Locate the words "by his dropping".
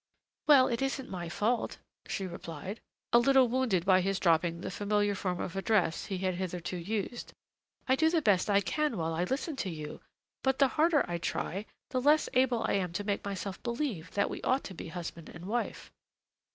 3.85-4.61